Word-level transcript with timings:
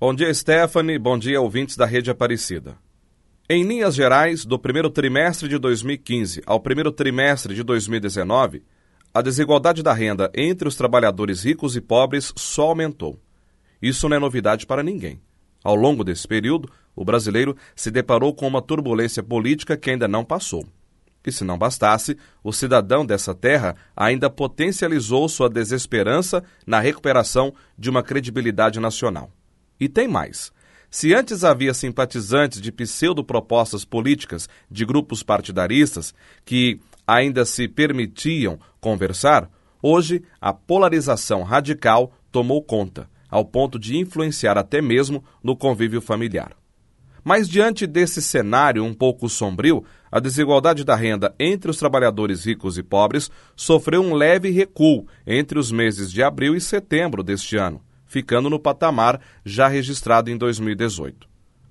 Bom 0.00 0.14
dia, 0.14 0.32
Stephanie. 0.32 0.98
Bom 0.98 1.18
dia, 1.18 1.38
ouvintes 1.42 1.76
da 1.76 1.84
Rede 1.84 2.10
Aparecida. 2.10 2.78
Em 3.50 3.62
linhas 3.64 3.94
gerais, 3.94 4.46
do 4.46 4.58
primeiro 4.58 4.88
trimestre 4.88 5.46
de 5.46 5.58
2015 5.58 6.40
ao 6.46 6.58
primeiro 6.58 6.90
trimestre 6.90 7.54
de 7.54 7.62
2019, 7.62 8.62
a 9.12 9.20
desigualdade 9.20 9.82
da 9.82 9.92
renda 9.92 10.32
entre 10.34 10.66
os 10.66 10.74
trabalhadores 10.74 11.44
ricos 11.44 11.76
e 11.76 11.82
pobres 11.82 12.32
só 12.34 12.68
aumentou. 12.68 13.20
Isso 13.82 14.08
não 14.08 14.16
é 14.16 14.18
novidade 14.18 14.64
para 14.64 14.82
ninguém. 14.82 15.20
Ao 15.62 15.74
longo 15.74 16.02
desse 16.02 16.26
período, 16.26 16.72
o 16.96 17.04
brasileiro 17.04 17.54
se 17.76 17.90
deparou 17.90 18.32
com 18.32 18.48
uma 18.48 18.62
turbulência 18.62 19.22
política 19.22 19.76
que 19.76 19.90
ainda 19.90 20.08
não 20.08 20.24
passou. 20.24 20.64
E 21.26 21.30
se 21.30 21.44
não 21.44 21.58
bastasse, 21.58 22.16
o 22.42 22.54
cidadão 22.54 23.04
dessa 23.04 23.34
terra 23.34 23.76
ainda 23.94 24.30
potencializou 24.30 25.28
sua 25.28 25.50
desesperança 25.50 26.42
na 26.66 26.80
recuperação 26.80 27.52
de 27.78 27.90
uma 27.90 28.02
credibilidade 28.02 28.80
nacional. 28.80 29.30
E 29.80 29.88
tem 29.88 30.06
mais. 30.06 30.52
Se 30.90 31.14
antes 31.14 31.44
havia 31.44 31.72
simpatizantes 31.72 32.60
de 32.60 32.70
pseudo-propostas 32.70 33.84
políticas 33.84 34.48
de 34.70 34.84
grupos 34.84 35.22
partidaristas 35.22 36.12
que 36.44 36.80
ainda 37.06 37.44
se 37.44 37.66
permitiam 37.68 38.58
conversar, 38.80 39.48
hoje 39.80 40.22
a 40.40 40.52
polarização 40.52 41.42
radical 41.42 42.12
tomou 42.30 42.60
conta, 42.62 43.08
ao 43.30 43.44
ponto 43.44 43.78
de 43.78 43.96
influenciar 43.96 44.58
até 44.58 44.82
mesmo 44.82 45.24
no 45.42 45.56
convívio 45.56 46.00
familiar. 46.00 46.56
Mas 47.22 47.48
diante 47.48 47.86
desse 47.86 48.20
cenário 48.20 48.84
um 48.84 48.94
pouco 48.94 49.28
sombrio, 49.28 49.84
a 50.10 50.18
desigualdade 50.18 50.84
da 50.84 50.96
renda 50.96 51.32
entre 51.38 51.70
os 51.70 51.76
trabalhadores 51.76 52.44
ricos 52.44 52.76
e 52.76 52.82
pobres 52.82 53.30
sofreu 53.54 54.02
um 54.02 54.14
leve 54.14 54.50
recuo 54.50 55.06
entre 55.24 55.58
os 55.58 55.70
meses 55.70 56.10
de 56.10 56.22
abril 56.22 56.56
e 56.56 56.60
setembro 56.60 57.22
deste 57.22 57.56
ano 57.56 57.80
ficando 58.10 58.50
no 58.50 58.58
patamar 58.58 59.20
já 59.44 59.68
registrado 59.68 60.30
em 60.30 60.36
2018. 60.36 61.28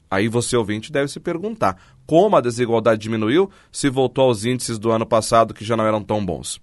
Aí 0.09 0.29
você 0.29 0.55
ouvinte 0.55 0.89
deve 0.89 1.09
se 1.09 1.19
perguntar 1.19 1.77
como 2.07 2.37
a 2.37 2.41
desigualdade 2.41 3.01
diminuiu 3.01 3.51
se 3.69 3.89
voltou 3.89 4.23
aos 4.23 4.45
índices 4.45 4.79
do 4.79 4.89
ano 4.89 5.05
passado 5.05 5.53
que 5.53 5.65
já 5.65 5.75
não 5.75 5.85
eram 5.85 6.01
tão 6.01 6.25
bons. 6.25 6.61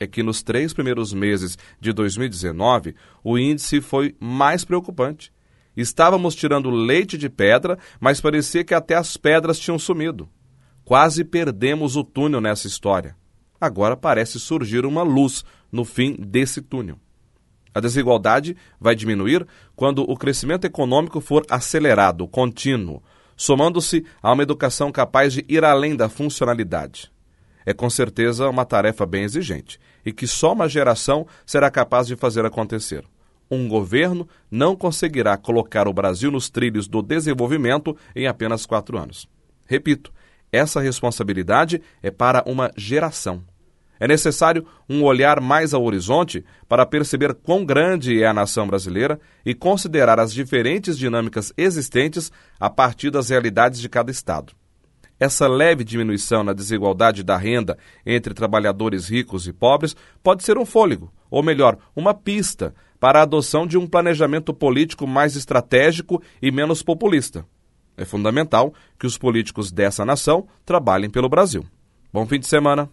É 0.00 0.06
que 0.06 0.20
nos 0.20 0.42
três 0.42 0.74
primeiros 0.74 1.14
meses 1.14 1.56
de 1.80 1.92
2019 1.92 2.96
o 3.22 3.38
índice 3.38 3.80
foi 3.80 4.16
mais 4.18 4.64
preocupante. 4.64 5.32
Estávamos 5.76 6.34
tirando 6.34 6.68
leite 6.68 7.16
de 7.16 7.30
pedra, 7.30 7.78
mas 8.00 8.20
parecia 8.20 8.64
que 8.64 8.74
até 8.74 8.96
as 8.96 9.16
pedras 9.16 9.60
tinham 9.60 9.78
sumido. 9.78 10.28
Quase 10.84 11.24
perdemos 11.24 11.94
o 11.94 12.02
túnel 12.02 12.40
nessa 12.40 12.66
história. 12.66 13.16
Agora 13.60 13.96
parece 13.96 14.40
surgir 14.40 14.84
uma 14.84 15.04
luz 15.04 15.44
no 15.70 15.84
fim 15.84 16.16
desse 16.18 16.60
túnel. 16.60 16.98
A 17.74 17.80
desigualdade 17.80 18.56
vai 18.80 18.94
diminuir 18.94 19.44
quando 19.74 20.08
o 20.08 20.16
crescimento 20.16 20.64
econômico 20.64 21.20
for 21.20 21.44
acelerado, 21.50 22.28
contínuo, 22.28 23.02
somando-se 23.36 24.04
a 24.22 24.32
uma 24.32 24.44
educação 24.44 24.92
capaz 24.92 25.32
de 25.32 25.44
ir 25.48 25.64
além 25.64 25.96
da 25.96 26.08
funcionalidade. 26.08 27.12
É 27.66 27.74
com 27.74 27.90
certeza 27.90 28.48
uma 28.48 28.64
tarefa 28.64 29.04
bem 29.04 29.24
exigente 29.24 29.80
e 30.06 30.12
que 30.12 30.26
só 30.26 30.52
uma 30.52 30.68
geração 30.68 31.26
será 31.44 31.70
capaz 31.70 32.06
de 32.06 32.14
fazer 32.14 32.44
acontecer. 32.44 33.04
Um 33.50 33.68
governo 33.68 34.28
não 34.50 34.76
conseguirá 34.76 35.36
colocar 35.36 35.88
o 35.88 35.92
Brasil 35.92 36.30
nos 36.30 36.48
trilhos 36.48 36.86
do 36.86 37.02
desenvolvimento 37.02 37.96
em 38.14 38.26
apenas 38.26 38.66
quatro 38.66 38.98
anos. 38.98 39.28
Repito, 39.66 40.12
essa 40.52 40.80
responsabilidade 40.80 41.82
é 42.02 42.10
para 42.10 42.44
uma 42.46 42.70
geração. 42.76 43.42
É 43.98 44.08
necessário 44.08 44.66
um 44.88 45.02
olhar 45.02 45.40
mais 45.40 45.72
ao 45.72 45.84
horizonte 45.84 46.44
para 46.68 46.84
perceber 46.84 47.34
quão 47.34 47.64
grande 47.64 48.22
é 48.22 48.26
a 48.26 48.34
nação 48.34 48.66
brasileira 48.66 49.20
e 49.44 49.54
considerar 49.54 50.18
as 50.18 50.32
diferentes 50.32 50.98
dinâmicas 50.98 51.52
existentes 51.56 52.32
a 52.58 52.68
partir 52.68 53.10
das 53.10 53.28
realidades 53.28 53.80
de 53.80 53.88
cada 53.88 54.10
Estado. 54.10 54.52
Essa 55.18 55.46
leve 55.46 55.84
diminuição 55.84 56.42
na 56.42 56.52
desigualdade 56.52 57.22
da 57.22 57.36
renda 57.36 57.78
entre 58.04 58.34
trabalhadores 58.34 59.08
ricos 59.08 59.46
e 59.46 59.52
pobres 59.52 59.94
pode 60.22 60.42
ser 60.42 60.58
um 60.58 60.64
fôlego, 60.64 61.12
ou 61.30 61.42
melhor, 61.42 61.78
uma 61.94 62.12
pista 62.12 62.74
para 62.98 63.20
a 63.20 63.22
adoção 63.22 63.66
de 63.66 63.78
um 63.78 63.86
planejamento 63.86 64.52
político 64.52 65.06
mais 65.06 65.36
estratégico 65.36 66.22
e 66.42 66.50
menos 66.50 66.82
populista. 66.82 67.46
É 67.96 68.04
fundamental 68.04 68.74
que 68.98 69.06
os 69.06 69.16
políticos 69.16 69.70
dessa 69.70 70.04
nação 70.04 70.48
trabalhem 70.64 71.08
pelo 71.08 71.28
Brasil. 71.28 71.64
Bom 72.12 72.26
fim 72.26 72.40
de 72.40 72.46
semana. 72.46 72.90